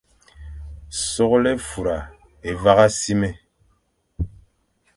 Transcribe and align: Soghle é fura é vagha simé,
Soghle 1.09 1.49
é 1.53 1.57
fura 1.69 1.97
é 2.49 2.51
vagha 2.63 2.89
simé, 2.99 3.31